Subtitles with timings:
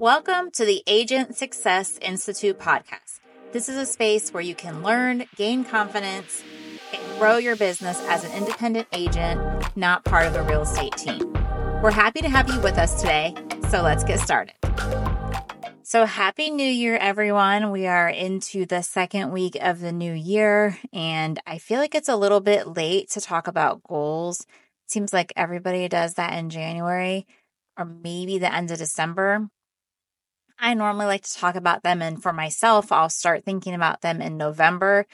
[0.00, 3.18] Welcome to the Agent Success Institute podcast.
[3.50, 6.40] This is a space where you can learn, gain confidence,
[6.94, 11.32] and grow your business as an independent agent, not part of the real estate team.
[11.82, 13.34] We're happy to have you with us today,
[13.70, 14.54] so let's get started.
[15.82, 17.72] So, Happy New Year, everyone.
[17.72, 22.08] We are into the second week of the new year, and I feel like it's
[22.08, 24.42] a little bit late to talk about goals.
[24.42, 27.26] It seems like everybody does that in January
[27.76, 29.48] or maybe the end of December.
[30.58, 32.02] I normally like to talk about them.
[32.02, 35.06] And for myself, I'll start thinking about them in November,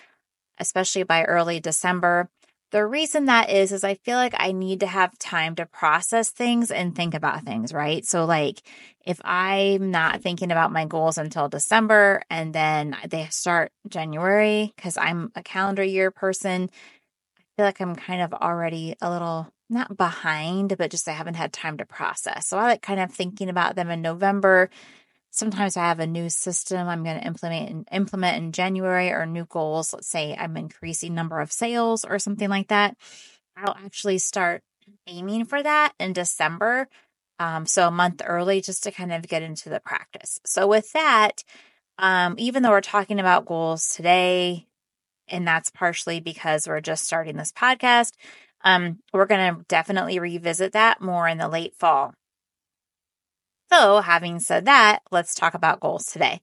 [0.59, 2.29] especially by early December.
[2.71, 6.31] The reason that is, is I feel like I need to have time to process
[6.31, 8.05] things and think about things, right?
[8.05, 8.63] So, like,
[9.07, 14.97] if I'm not thinking about my goals until December and then they start January, because
[14.97, 16.69] I'm a calendar year person,
[17.39, 21.35] I feel like I'm kind of already a little not behind, but just I haven't
[21.35, 22.49] had time to process.
[22.49, 24.69] So, I like kind of thinking about them in November
[25.35, 29.45] sometimes I have a new system I'm going to implement implement in January or new
[29.45, 29.93] goals.
[29.93, 32.97] Let's say I'm increasing number of sales or something like that.
[33.57, 34.63] I'll actually start
[35.09, 36.89] aiming for that in December.
[37.41, 40.39] Um, so a month early just to kind of get into the practice.
[40.47, 41.43] So with that,
[41.99, 44.67] um, even though we're talking about goals today,
[45.27, 48.13] and that's partially because we're just starting this podcast,
[48.63, 52.15] um, we're going to definitely revisit that more in the late fall.
[53.75, 56.41] So, having said that, let's talk about goals today.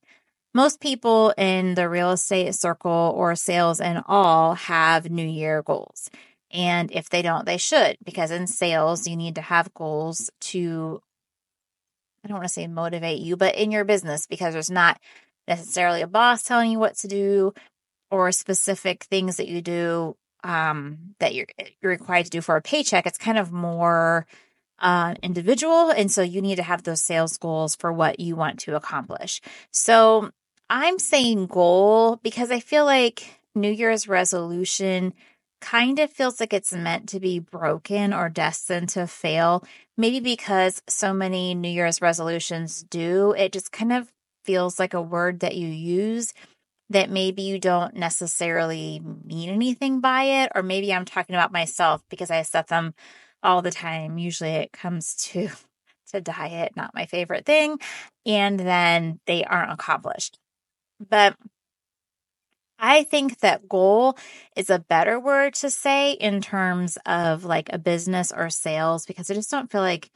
[0.54, 6.10] Most people in the real estate circle or sales and all have New Year goals.
[6.52, 11.02] And if they don't, they should, because in sales, you need to have goals to,
[12.26, 15.00] I don't want to say motivate you, but in your business, because there's not
[15.48, 17.54] necessarily a boss telling you what to do
[18.10, 21.48] or specific things that you do um, that you're,
[21.82, 23.06] you're required to do for a paycheck.
[23.06, 24.28] It's kind of more
[24.82, 25.92] uh, individual.
[25.92, 29.42] And so you need to have those sales goals for what you want to accomplish.
[29.72, 30.32] So
[30.70, 35.14] I'm saying goal because I feel like New Year's resolution
[35.62, 39.64] kind of feels like it's meant to be broken or destined to fail.
[39.98, 44.12] Maybe because so many New Year's resolutions do, it just kind of
[44.44, 46.34] feels like a word that you use
[46.90, 50.52] that maybe you don't necessarily mean anything by it.
[50.56, 52.94] Or maybe I'm talking about myself because I set them
[53.44, 54.18] all the time.
[54.18, 55.50] Usually it comes to
[56.12, 57.80] to diet, not my favorite thing,
[58.26, 60.38] and then they aren't accomplished.
[61.00, 61.36] But
[62.84, 64.18] I think that goal
[64.56, 69.30] is a better word to say in terms of like a business or sales because
[69.30, 70.10] I just don't feel like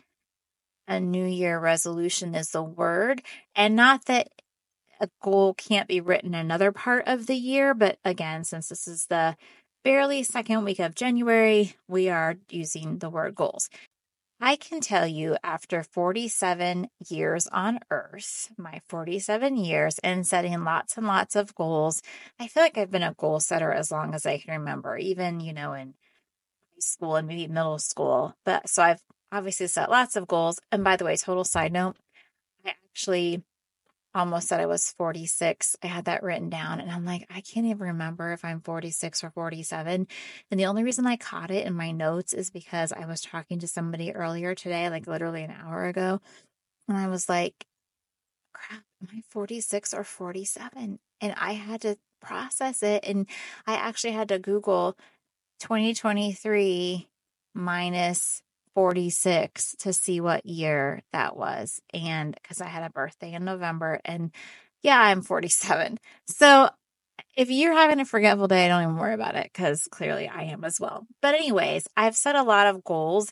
[0.88, 3.22] a new year resolution is the word
[3.56, 4.30] and not that
[5.00, 9.08] a goal can't be written another part of the year but again since this is
[9.08, 9.36] the
[9.86, 13.70] barely second week of January, we are using the word goals.
[14.42, 20.98] I can tell you after 47 years on earth, my 47 years and setting lots
[20.98, 22.02] and lots of goals,
[22.40, 25.40] I feel like I've been a goal setter as long as I can remember, even,
[25.40, 28.34] you know, in high school and maybe middle school.
[28.44, 30.60] But so I've obviously set lots of goals.
[30.72, 31.96] And by the way, total side note,
[32.66, 33.44] I actually
[34.16, 35.76] almost said I was 46.
[35.84, 39.24] I had that written down and I'm like, I can't even remember if I'm 46
[39.24, 40.08] or 47.
[40.50, 43.60] And the only reason I caught it in my notes is because I was talking
[43.60, 46.22] to somebody earlier today, like literally an hour ago.
[46.88, 47.66] And I was like,
[48.54, 51.00] crap, am I 46 or 47?
[51.22, 53.04] And I had to process it.
[53.06, 53.28] And
[53.68, 54.98] I actually had to Google
[55.60, 57.08] 2023
[57.54, 58.42] minus
[58.76, 61.82] 46 to see what year that was.
[61.94, 64.32] And because I had a birthday in November, and
[64.84, 65.98] yeah, I'm 47.
[66.28, 66.70] So
[67.36, 70.64] if you're having a forgetful day, don't even worry about it because clearly I am
[70.64, 71.08] as well.
[71.22, 73.32] But, anyways, I've set a lot of goals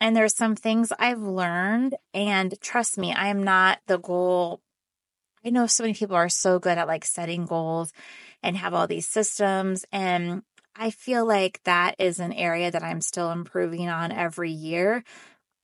[0.00, 1.96] and there's some things I've learned.
[2.14, 4.60] And trust me, I am not the goal.
[5.44, 7.92] I know so many people are so good at like setting goals
[8.42, 9.84] and have all these systems.
[9.92, 10.42] And
[10.78, 15.04] I feel like that is an area that I'm still improving on every year.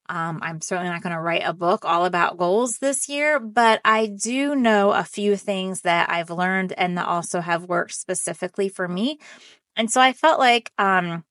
[0.09, 3.81] Um, I'm certainly not going to write a book all about goals this year, but
[3.85, 8.69] I do know a few things that I've learned and that also have worked specifically
[8.69, 9.19] for me.
[9.77, 11.25] And so I felt like um,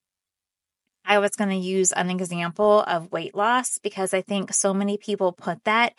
[1.06, 4.98] I was going to use an example of weight loss because I think so many
[4.98, 5.94] people put that.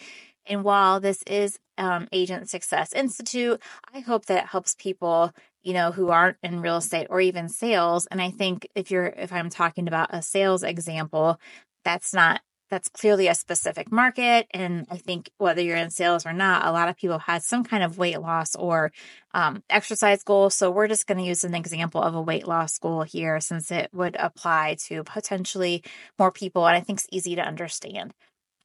[0.47, 3.61] And while this is um, Agent Success Institute,
[3.93, 5.33] I hope that helps people
[5.63, 8.07] you know, who aren't in real estate or even sales.
[8.07, 11.39] And I think if you're, if I'm talking about a sales example,
[11.85, 14.47] that's not, that's clearly a specific market.
[14.53, 17.65] And I think whether you're in sales or not, a lot of people had some
[17.65, 18.93] kind of weight loss or
[19.35, 20.49] um, exercise goal.
[20.49, 23.71] So we're just going to use an example of a weight loss goal here since
[23.71, 25.85] it would apply to potentially
[26.19, 26.67] more people.
[26.67, 28.15] And I think it's easy to understand.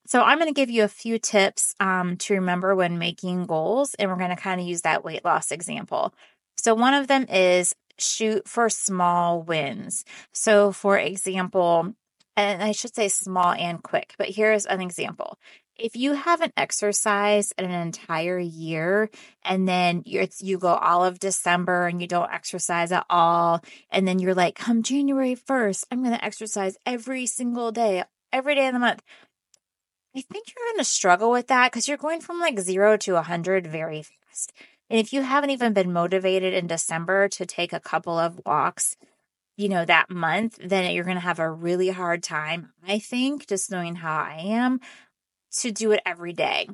[0.08, 3.94] So I'm going to give you a few tips um, to remember when making goals,
[3.96, 6.14] and we're going to kind of use that weight loss example.
[6.68, 10.04] So one of them is shoot for small wins.
[10.34, 11.94] So for example,
[12.36, 15.38] and I should say small and quick, but here's an example.
[15.78, 19.10] If you haven't exercised an entire year
[19.46, 24.06] and then you you go all of December and you don't exercise at all, and
[24.06, 28.04] then you're like, come January 1st, I'm going to exercise every single day,
[28.34, 29.02] every day of the month.
[30.14, 33.14] I think you're going to struggle with that because you're going from like zero to
[33.14, 34.52] 100 very fast.
[34.90, 38.96] And if you haven't even been motivated in December to take a couple of walks,
[39.58, 43.48] you know, that month, then you're going to have a really hard time, I think,
[43.48, 44.80] just knowing how I am,
[45.60, 46.68] to do it every day.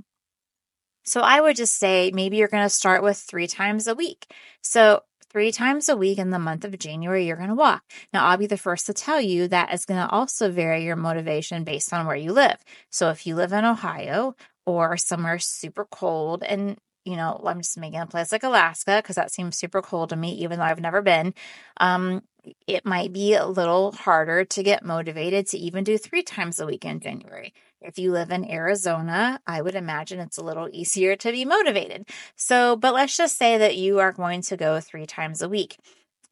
[1.05, 4.27] So I would just say maybe you're going to start with three times a week.
[4.61, 7.83] So three times a week in the month of January, you're going to walk.
[8.13, 10.95] Now, I'll be the first to tell you that is going to also vary your
[10.95, 12.57] motivation based on where you live.
[12.89, 14.35] So if you live in Ohio
[14.65, 19.15] or somewhere super cold and you know, I'm just making a place like Alaska because
[19.15, 21.33] that seems super cold to me, even though I've never been.
[21.77, 22.23] Um,
[22.67, 26.65] it might be a little harder to get motivated to even do three times a
[26.65, 27.53] week in January.
[27.81, 32.07] If you live in Arizona, I would imagine it's a little easier to be motivated.
[32.35, 35.77] So, but let's just say that you are going to go three times a week.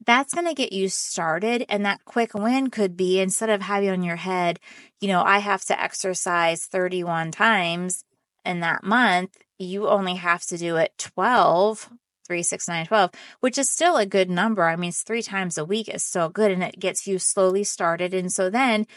[0.06, 1.66] That's going to get you started.
[1.70, 4.60] And that quick win could be instead of having on your head,
[5.00, 8.04] you know, I have to exercise 31 times
[8.46, 11.90] in that month, you only have to do it 12
[12.32, 13.12] three, six, nine, 12,
[13.42, 14.64] which is still a good number.
[14.64, 17.66] I mean, it's three times a week is still good and it gets you slowly
[17.66, 18.14] started.
[18.14, 18.88] And so then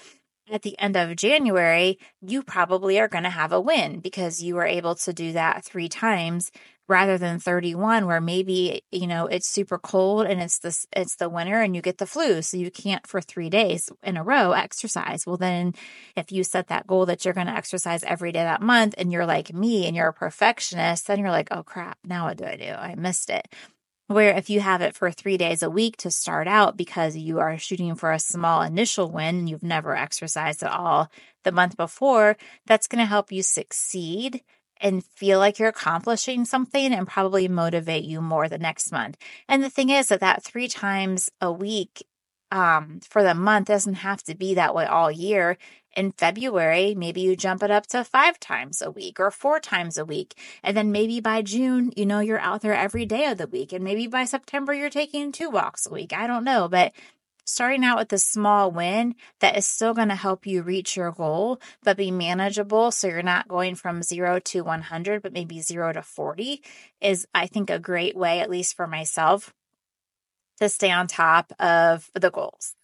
[0.51, 4.55] at the end of January, you probably are going to have a win because you
[4.55, 6.51] were able to do that three times
[6.87, 11.31] rather than 31 where maybe you know it's super cold and it's this it's the
[11.31, 14.53] winter and you get the flu so you can't for 3 days in a row
[14.53, 15.27] exercise.
[15.27, 15.73] Well then
[16.15, 19.11] if you set that goal that you're going to exercise every day that month and
[19.11, 22.45] you're like me and you're a perfectionist then you're like oh crap now what do
[22.45, 22.71] I do?
[22.71, 23.49] I missed it
[24.07, 27.41] where if you have it for three days a week to start out because you
[27.41, 31.11] are shooting for a small initial win and you've never exercised at all
[31.45, 32.37] the month before,
[32.67, 34.43] that's going to help you succeed
[34.81, 39.17] and feel like you're accomplishing something and probably motivate you more the next month.
[39.49, 42.05] And the thing is that that three times a week
[42.51, 45.57] um, for the month doesn't have to be that way all year.
[45.97, 49.97] In February, maybe you jump it up to five times a week or four times
[49.97, 50.35] a week.
[50.63, 53.73] And then maybe by June, you know, you're out there every day of the week.
[53.73, 56.13] And maybe by September, you're taking two walks a week.
[56.13, 56.69] I don't know.
[56.69, 56.93] But
[57.45, 61.13] starting out with a small win that is still going to help you reach your
[61.13, 62.91] goal, but be manageable.
[62.91, 66.63] So you're not going from zero to 100, but maybe zero to 40
[67.01, 69.55] is, I think, a great way, at least for myself,
[70.61, 72.75] to stay on top of the goals.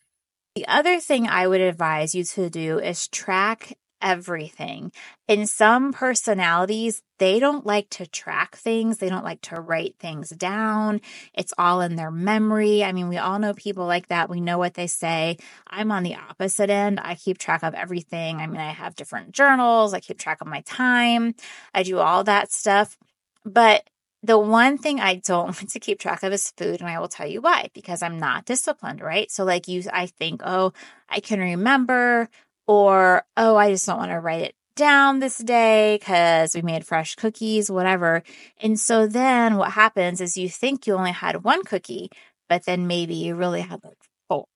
[0.57, 4.91] The other thing I would advise you to do is track everything.
[5.29, 10.31] In some personalities, they don't like to track things, they don't like to write things
[10.31, 11.03] down.
[11.35, 12.83] It's all in their memory.
[12.83, 14.31] I mean, we all know people like that.
[14.31, 15.37] We know what they say.
[15.69, 16.99] I'm on the opposite end.
[17.01, 18.39] I keep track of everything.
[18.39, 21.35] I mean, I have different journals, I keep track of my time,
[21.75, 22.97] I do all that stuff.
[23.45, 23.89] But
[24.23, 27.09] the one thing I don't want to keep track of is food, and I will
[27.09, 29.31] tell you why because I'm not disciplined, right?
[29.31, 30.73] So, like, you, I think, oh,
[31.09, 32.29] I can remember
[32.67, 36.87] or, oh, I just don't want to write it down this day because we made
[36.87, 38.23] fresh cookies, whatever.
[38.63, 42.11] And so then what happens is you think you only had one cookie,
[42.49, 43.99] but then maybe you really had like
[44.29, 44.47] four.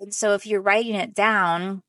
[0.00, 1.82] And so if you're writing it down,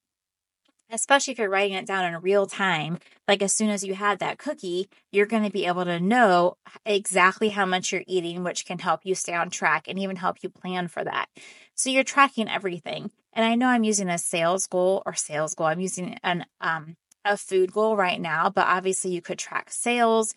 [0.93, 4.19] especially if you're writing it down in real time, like as soon as you had
[4.19, 8.65] that cookie, you're going to be able to know exactly how much you're eating, which
[8.65, 11.27] can help you stay on track and even help you plan for that.
[11.75, 13.11] So you're tracking everything.
[13.33, 15.67] And I know I'm using a sales goal or sales goal.
[15.67, 16.95] I'm using an um
[17.25, 20.35] a food goal right now, but obviously you could track sales.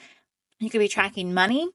[0.60, 1.68] You could be tracking money,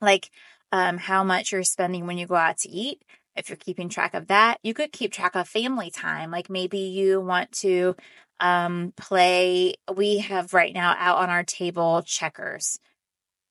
[0.00, 0.30] like
[0.70, 3.02] um, how much you're spending when you go out to eat.
[3.38, 6.30] If you're keeping track of that, you could keep track of family time.
[6.30, 7.94] Like maybe you want to
[8.40, 9.74] um, play.
[9.94, 12.78] We have right now out on our table checkers.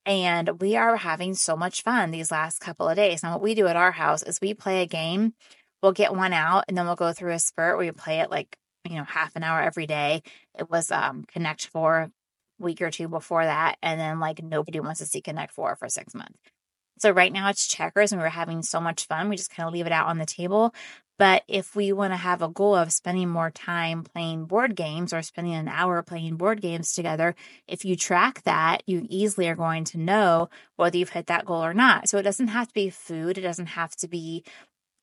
[0.06, 3.24] And we are having so much fun these last couple of days.
[3.24, 5.34] Now, what we do at our house is we play a game.
[5.84, 8.32] We'll get one out and then we'll go through a spurt where we play it
[8.32, 8.58] like,
[8.90, 10.24] you know, half an hour every day.
[10.58, 12.10] It was um Connect Four
[12.60, 13.78] week or two before that.
[13.84, 16.40] And then like nobody wants to see Connect Four for six months.
[17.00, 19.30] So right now it's checkers and we're having so much fun.
[19.30, 20.74] We just kind of leave it out on the table.
[21.18, 25.14] But if we want to have a goal of spending more time playing board games
[25.14, 27.36] or spending an hour playing board games together,
[27.68, 31.64] if you track that, you easily are going to know whether you've hit that goal
[31.64, 32.08] or not.
[32.08, 33.38] So it doesn't have to be food.
[33.38, 34.44] It doesn't have to be,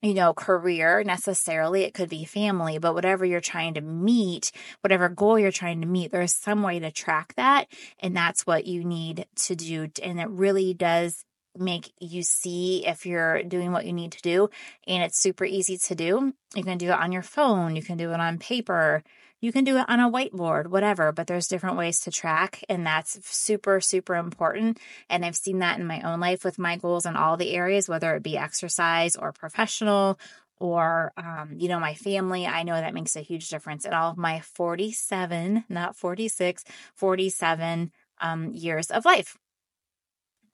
[0.03, 1.83] you know, career necessarily.
[1.83, 5.89] It could be family, but whatever you're trying to meet, whatever goal you're trying to
[5.89, 7.67] meet, there's some way to track that.
[7.99, 9.89] And that's what you need to do.
[10.01, 11.25] And it really does
[11.57, 14.51] make you see if you're doing what you need to do.
[14.87, 16.35] And it's super easy to do.
[16.55, 19.03] You can do it on your phone, you can do it on paper,
[19.41, 22.65] you can do it on a whiteboard, whatever, but there's different ways to track.
[22.69, 24.79] And that's super, super important.
[25.11, 27.89] And I've seen that in my own life with my goals in all the areas,
[27.89, 30.19] whether it be exercise or professional
[30.59, 34.13] or um, you know my family i know that makes a huge difference in all
[34.13, 39.37] of my 47 not 46 47 um, years of life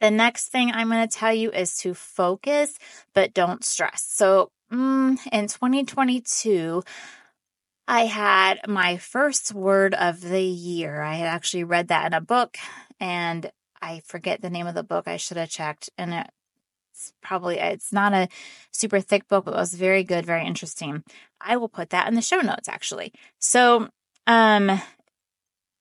[0.00, 2.78] the next thing i'm going to tell you is to focus
[3.14, 6.83] but don't stress so mm, in 2022
[7.90, 11.02] I had my first word of the year.
[11.02, 12.57] I had actually read that in a book
[13.00, 13.50] and
[13.83, 15.09] I forget the name of the book.
[15.09, 16.14] I should have checked and
[16.92, 18.28] it's probably it's not a
[18.71, 21.02] super thick book, but it was very good, very interesting.
[21.40, 23.12] I will put that in the show notes actually.
[23.40, 23.88] So,
[24.28, 24.80] um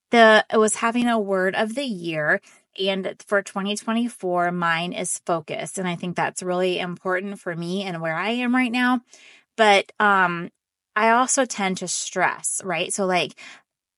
[0.10, 2.42] the it was having a word of the year
[2.80, 8.02] and for 2024 mine is focus and I think that's really important for me and
[8.02, 9.02] where I am right now.
[9.58, 10.50] But um
[10.96, 12.94] I also tend to stress, right?
[12.94, 13.34] So, like,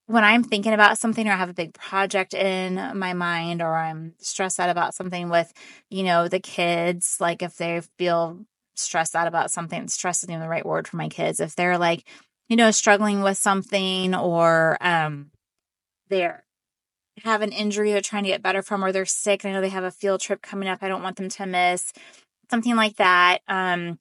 [0.08, 3.76] when I'm thinking about something or I have a big project in my mind or
[3.76, 5.54] I'm stressed out about something with,
[5.90, 8.40] you know, the kids, like if they feel
[8.76, 11.40] stressed out about something, stress isn't the right word for my kids.
[11.40, 12.04] If they're like,
[12.50, 15.32] you know, struggling with something or um
[16.10, 16.44] they're
[17.24, 19.46] have an injury they're trying to get better from or they're sick.
[19.46, 20.80] I know they have a field trip coming up.
[20.82, 21.94] I don't want them to miss
[22.50, 23.40] something like that.
[23.48, 24.00] Um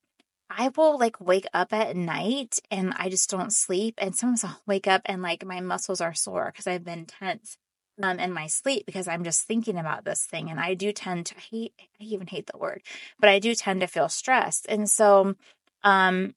[0.51, 3.95] I will like wake up at night and I just don't sleep.
[3.99, 7.57] And sometimes I'll wake up and like my muscles are sore because I've been tense
[8.03, 10.51] um, in my sleep because I'm just thinking about this thing.
[10.51, 12.83] And I do tend to hate, I even hate the word,
[13.19, 14.67] but I do tend to feel stressed.
[14.69, 15.37] And so,
[15.85, 16.35] um,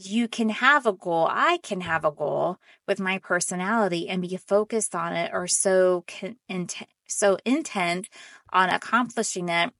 [0.00, 1.26] you can have a goal.
[1.28, 6.04] I can have a goal with my personality and be focused on it or so
[6.06, 8.08] can, intent, so intent
[8.52, 9.72] on accomplishing it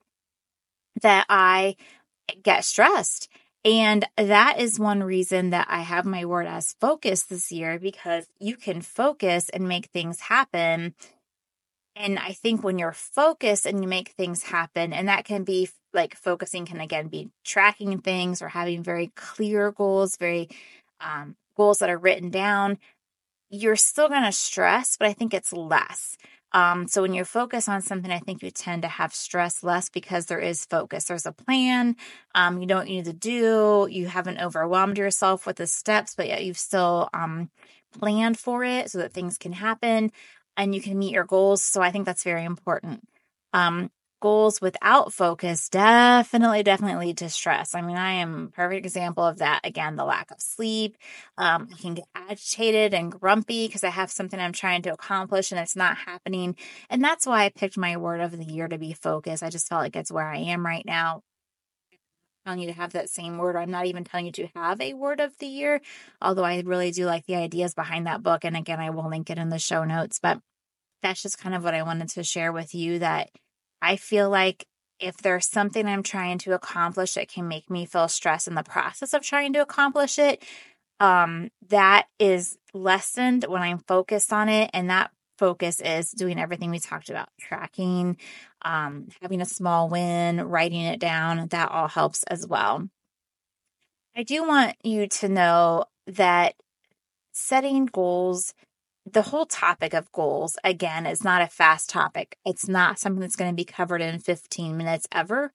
[1.01, 1.77] that I
[2.43, 3.29] get stressed.
[3.63, 8.25] And that is one reason that I have my word as focus this year because
[8.39, 10.95] you can focus and make things happen.
[11.95, 15.69] And I think when you're focused and you make things happen, and that can be
[15.93, 20.49] like focusing can again be tracking things or having very clear goals, very
[21.01, 22.77] um, goals that are written down,
[23.49, 26.17] you're still going to stress, but I think it's less.
[26.51, 29.89] Um, so when you focus on something, I think you tend to have stress less
[29.89, 31.05] because there is focus.
[31.05, 31.95] There's a plan.
[32.33, 33.87] Um, you know what you need to do.
[33.89, 37.51] You haven't overwhelmed yourself with the steps, but yet you've still um,
[37.97, 40.11] planned for it so that things can happen
[40.59, 41.63] and you can meet your goals.
[41.63, 43.07] So I think that's very important.
[43.53, 43.89] Um,
[44.21, 47.73] goals without focus definitely definitely lead to stress.
[47.73, 49.61] I mean i am perfect example of that.
[49.63, 50.97] Again the lack of sleep
[51.37, 55.51] um, i can get agitated and grumpy because i have something i'm trying to accomplish
[55.53, 56.57] and it's not happening.
[56.89, 59.69] And that's why i picked my word of the year to be focus i just
[59.69, 61.21] felt like it's where i am right now
[62.45, 64.93] telling you to have that same word i'm not even telling you to have a
[64.93, 65.81] word of the year
[66.21, 69.29] although i really do like the ideas behind that book and again i will link
[69.29, 70.39] it in the show notes but
[71.01, 73.29] that's just kind of what i wanted to share with you that
[73.81, 74.65] I feel like
[74.99, 78.63] if there's something I'm trying to accomplish that can make me feel stressed in the
[78.63, 80.43] process of trying to accomplish it,
[80.99, 84.69] um, that is lessened when I'm focused on it.
[84.73, 88.17] And that focus is doing everything we talked about tracking,
[88.61, 91.47] um, having a small win, writing it down.
[91.47, 92.89] That all helps as well.
[94.15, 96.55] I do want you to know that
[97.31, 98.53] setting goals
[99.11, 102.37] the whole topic of goals, again, is not a fast topic.
[102.45, 105.51] It's not something that's going to be covered in 15 minutes ever.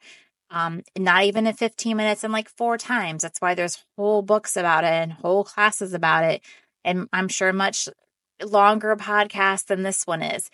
[0.51, 3.23] Um, not even in 15 minutes and like four times.
[3.23, 6.43] That's why there's whole books about it and whole classes about it.
[6.85, 7.89] And I'm sure much
[8.43, 10.51] longer podcast than this one is.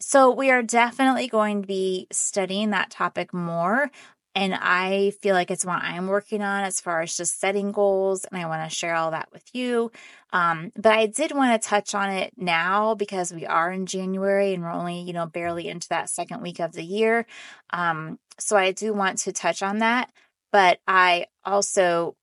[0.00, 3.90] So we are definitely going to be studying that topic more.
[4.34, 8.24] And I feel like it's what I'm working on as far as just setting goals.
[8.24, 9.90] And I want to share all that with you.
[10.32, 14.54] Um, but I did want to touch on it now because we are in January
[14.54, 17.26] and we're only, you know, barely into that second week of the year.
[17.72, 20.10] Um, so I do want to touch on that.
[20.52, 22.16] But I also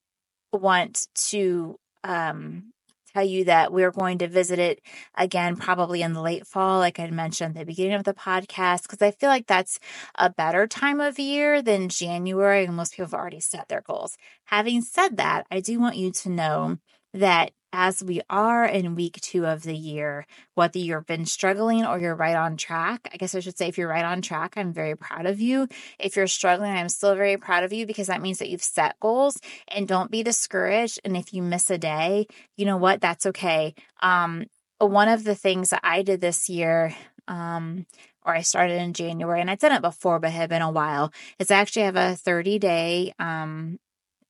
[0.53, 2.71] want to um,
[3.17, 4.79] tell you that we're going to visit it
[5.15, 8.83] again, probably in the late fall, like I mentioned at the beginning of the podcast,
[8.83, 9.79] because I feel like that's
[10.15, 14.17] a better time of year than January, and most people have already set their goals.
[14.45, 16.77] Having said that, I do want you to know
[17.13, 21.99] that as we are in week two of the year, whether you've been struggling or
[21.99, 24.73] you're right on track, I guess I should say if you're right on track, I'm
[24.73, 25.67] very proud of you.
[25.99, 28.99] If you're struggling, I'm still very proud of you because that means that you've set
[28.99, 30.99] goals and don't be discouraged.
[31.05, 32.99] And if you miss a day, you know what?
[32.99, 33.75] That's okay.
[34.01, 34.47] Um,
[34.79, 36.95] one of the things that I did this year,
[37.27, 37.85] um,
[38.25, 40.71] or I started in January, and I'd done it before, but it had been a
[40.71, 43.77] while, is I actually have a 30 day um,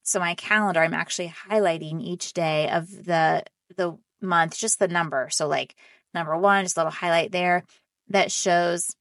[0.08, 3.44] so my calendar, I'm actually highlighting each day of the
[3.76, 5.28] the month, just the number.
[5.30, 5.76] So like
[6.14, 7.66] number one, just a little highlight there
[8.08, 8.96] that shows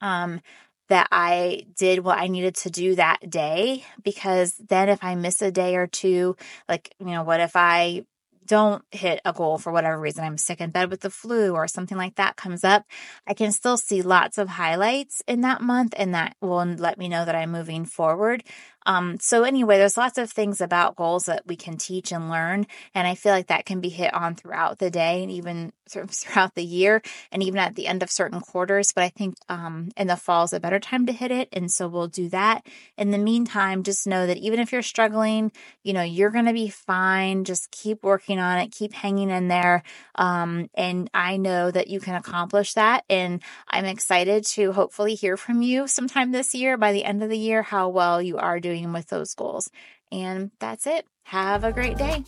[0.00, 0.40] um
[0.88, 5.42] that I did what I needed to do that day because then if I miss
[5.42, 6.34] a day or two,
[6.66, 8.06] like, you know, what if I
[8.50, 11.68] don't hit a goal for whatever reason, I'm sick in bed with the flu or
[11.68, 12.84] something like that comes up,
[13.24, 17.08] I can still see lots of highlights in that month and that will let me
[17.08, 18.42] know that I'm moving forward.
[18.86, 22.66] Um, so anyway, there's lots of things about goals that we can teach and learn.
[22.94, 26.54] And I feel like that can be hit on throughout the day and even throughout
[26.54, 28.92] the year and even at the end of certain quarters.
[28.94, 31.48] But I think, um, in the fall is a better time to hit it.
[31.52, 32.66] And so we'll do that.
[32.96, 36.52] In the meantime, just know that even if you're struggling, you know, you're going to
[36.52, 37.44] be fine.
[37.44, 39.82] Just keep working on it, keep hanging in there.
[40.14, 43.04] Um, and I know that you can accomplish that.
[43.10, 47.30] And I'm excited to hopefully hear from you sometime this year by the end of
[47.30, 49.70] the year, how well you are doing doing with those goals.
[50.12, 51.06] And that's it.
[51.24, 52.24] Have a great day.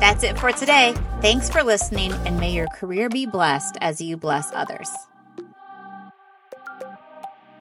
[0.00, 0.94] That's it for today.
[1.20, 4.90] Thanks for listening, and may your career be blessed as you bless others.